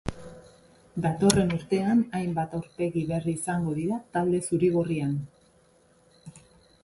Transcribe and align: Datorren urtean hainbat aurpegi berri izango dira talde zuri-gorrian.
Datorren 1.05 1.51
urtean 1.57 1.99
hainbat 2.19 2.55
aurpegi 2.59 3.03
berri 3.13 3.35
izango 3.39 3.75
dira 3.81 3.99
talde 4.15 4.41
zuri-gorrian. 4.49 5.15